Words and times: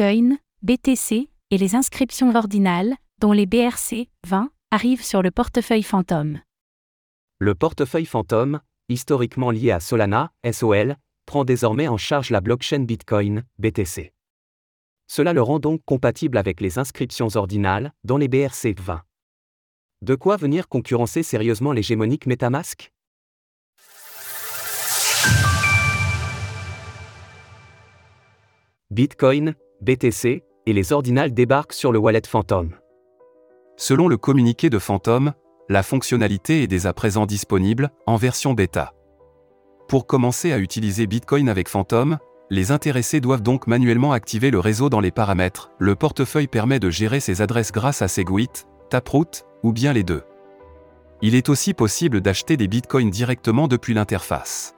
Bitcoin, 0.00 0.38
BTC, 0.62 1.28
et 1.50 1.58
les 1.58 1.74
inscriptions 1.74 2.34
ordinales, 2.34 2.96
dont 3.20 3.32
les 3.32 3.44
BRC 3.44 4.08
20, 4.26 4.48
arrivent 4.70 5.04
sur 5.04 5.20
le 5.20 5.30
portefeuille 5.30 5.82
Phantom. 5.82 6.40
Le 7.38 7.54
portefeuille 7.54 8.06
Phantom, 8.06 8.62
historiquement 8.88 9.50
lié 9.50 9.72
à 9.72 9.78
Solana, 9.78 10.32
SOL, 10.50 10.96
prend 11.26 11.44
désormais 11.44 11.86
en 11.86 11.98
charge 11.98 12.30
la 12.30 12.40
blockchain 12.40 12.84
Bitcoin, 12.84 13.44
BTC. 13.58 14.14
Cela 15.06 15.34
le 15.34 15.42
rend 15.42 15.58
donc 15.58 15.82
compatible 15.84 16.38
avec 16.38 16.62
les 16.62 16.78
inscriptions 16.78 17.28
ordinales, 17.36 17.92
dont 18.02 18.16
les 18.16 18.28
BRC 18.28 18.74
20. 18.80 19.02
De 20.00 20.14
quoi 20.14 20.38
venir 20.38 20.68
concurrencer 20.68 21.22
sérieusement 21.22 21.72
l'hégémonique 21.72 22.24
Metamask? 22.24 22.90
Bitcoin, 28.90 29.54
BTC, 29.80 30.44
et 30.66 30.72
les 30.72 30.92
ordinales 30.92 31.32
débarquent 31.32 31.72
sur 31.72 31.92
le 31.92 31.98
wallet 31.98 32.22
Phantom. 32.26 32.70
Selon 33.76 34.08
le 34.08 34.16
communiqué 34.16 34.68
de 34.68 34.78
Phantom, 34.78 35.32
la 35.68 35.82
fonctionnalité 35.82 36.62
est 36.62 36.66
dès 36.66 36.86
à 36.86 36.92
présent 36.92 37.26
disponible, 37.26 37.90
en 38.06 38.16
version 38.16 38.52
bêta. 38.52 38.92
Pour 39.88 40.06
commencer 40.06 40.52
à 40.52 40.58
utiliser 40.58 41.06
Bitcoin 41.06 41.48
avec 41.48 41.68
Phantom, 41.68 42.18
les 42.50 42.72
intéressés 42.72 43.20
doivent 43.20 43.42
donc 43.42 43.66
manuellement 43.66 44.12
activer 44.12 44.50
le 44.50 44.58
réseau 44.58 44.90
dans 44.90 45.00
les 45.00 45.12
paramètres. 45.12 45.70
Le 45.78 45.94
portefeuille 45.94 46.48
permet 46.48 46.80
de 46.80 46.90
gérer 46.90 47.20
ses 47.20 47.42
adresses 47.42 47.72
grâce 47.72 48.02
à 48.02 48.08
Segwit, 48.08 48.66
Taproot, 48.90 49.46
ou 49.62 49.72
bien 49.72 49.92
les 49.92 50.02
deux. 50.02 50.24
Il 51.22 51.34
est 51.34 51.48
aussi 51.48 51.74
possible 51.74 52.20
d'acheter 52.20 52.56
des 52.56 52.66
bitcoins 52.66 53.10
directement 53.10 53.68
depuis 53.68 53.94
l'interface. 53.94 54.74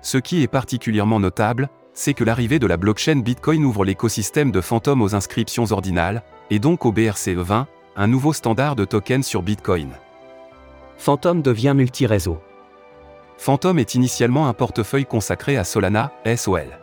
Ce 0.00 0.18
qui 0.18 0.42
est 0.42 0.48
particulièrement 0.48 1.20
notable, 1.20 1.68
c'est 1.94 2.14
que 2.14 2.24
l'arrivée 2.24 2.58
de 2.58 2.66
la 2.66 2.76
blockchain 2.76 3.16
Bitcoin 3.16 3.64
ouvre 3.64 3.84
l'écosystème 3.84 4.50
de 4.50 4.60
Phantom 4.60 5.02
aux 5.02 5.14
inscriptions 5.14 5.70
ordinales, 5.70 6.22
et 6.50 6.58
donc 6.58 6.84
au 6.84 6.92
BRC20, 6.92 7.66
un 7.96 8.06
nouveau 8.06 8.32
standard 8.32 8.76
de 8.76 8.84
token 8.84 9.22
sur 9.22 9.42
Bitcoin. 9.42 9.90
Phantom 10.96 11.42
devient 11.42 11.74
multi-réseau. 11.76 12.38
Phantom 13.36 13.78
est 13.78 13.94
initialement 13.94 14.48
un 14.48 14.54
portefeuille 14.54 15.06
consacré 15.06 15.56
à 15.56 15.64
Solana, 15.64 16.12
SOL. 16.36 16.78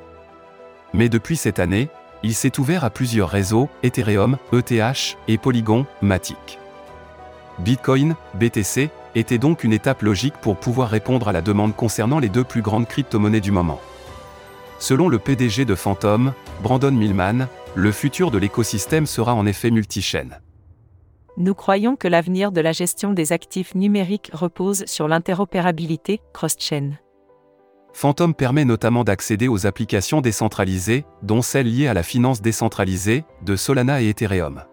Mais 0.93 1.09
depuis 1.09 1.37
cette 1.37 1.59
année, 1.59 1.89
il 2.21 2.35
s'est 2.35 2.59
ouvert 2.59 2.83
à 2.83 2.89
plusieurs 2.89 3.29
réseaux, 3.29 3.69
Ethereum, 3.81 4.37
ETH 4.51 5.17
et 5.27 5.37
Polygon, 5.37 5.85
Matic. 6.01 6.59
Bitcoin, 7.59 8.15
BTC, 8.35 8.89
était 9.15 9.37
donc 9.37 9.63
une 9.63 9.73
étape 9.73 10.01
logique 10.01 10.35
pour 10.41 10.57
pouvoir 10.57 10.89
répondre 10.89 11.27
à 11.27 11.31
la 11.31 11.41
demande 11.41 11.75
concernant 11.75 12.19
les 12.19 12.29
deux 12.29 12.43
plus 12.43 12.61
grandes 12.61 12.87
crypto-monnaies 12.87 13.41
du 13.41 13.51
moment. 13.51 13.79
Selon 14.79 15.09
le 15.09 15.19
PDG 15.19 15.65
de 15.65 15.75
Phantom, 15.75 16.33
Brandon 16.63 16.91
Millman, 16.91 17.47
le 17.75 17.91
futur 17.91 18.31
de 18.31 18.37
l'écosystème 18.37 19.05
sera 19.05 19.35
en 19.35 19.45
effet 19.45 19.71
multichaîne. 19.71 20.39
Nous 21.37 21.53
croyons 21.53 21.95
que 21.95 22.07
l'avenir 22.07 22.51
de 22.51 22.61
la 22.61 22.71
gestion 22.71 23.13
des 23.13 23.31
actifs 23.31 23.75
numériques 23.75 24.31
repose 24.33 24.85
sur 24.85 25.07
l'interopérabilité 25.07 26.21
cross-chain. 26.33 26.97
Phantom 27.93 28.33
permet 28.33 28.65
notamment 28.65 29.03
d'accéder 29.03 29.47
aux 29.47 29.65
applications 29.65 30.21
décentralisées, 30.21 31.05
dont 31.23 31.41
celles 31.41 31.73
liées 31.73 31.87
à 31.87 31.93
la 31.93 32.03
finance 32.03 32.41
décentralisée, 32.41 33.25
de 33.43 33.55
Solana 33.55 34.01
et 34.01 34.09
Ethereum. 34.09 34.63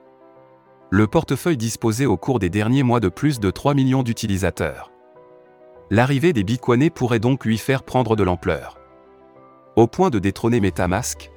Le 0.90 1.06
portefeuille 1.06 1.56
disposait 1.56 2.06
au 2.06 2.16
cours 2.16 2.38
des 2.38 2.50
derniers 2.50 2.84
mois 2.84 3.00
de 3.00 3.08
plus 3.08 3.40
de 3.40 3.50
3 3.50 3.74
millions 3.74 4.04
d'utilisateurs. 4.04 4.92
L'arrivée 5.90 6.32
des 6.32 6.44
bitcoinés 6.44 6.90
pourrait 6.90 7.18
donc 7.18 7.44
lui 7.44 7.58
faire 7.58 7.82
prendre 7.82 8.16
de 8.16 8.22
l'ampleur. 8.22 8.75
Au 9.76 9.86
point 9.86 10.08
de 10.08 10.18
détrôner 10.18 10.60
Metamask? 10.60 11.30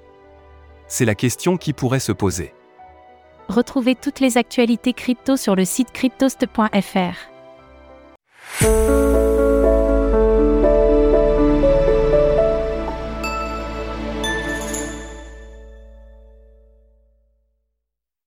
C'est 0.88 1.04
la 1.04 1.14
question 1.14 1.58
qui 1.58 1.74
pourrait 1.74 2.00
se 2.00 2.14
poser. 2.14 2.54
Retrouvez 3.50 3.96
toutes 3.96 4.22
les 4.22 4.38
actualités 4.38 4.94
crypto 4.94 5.36
sur 5.36 5.58
le 5.58 5.66
site 5.66 5.92
cryptost.fr. 5.92 7.18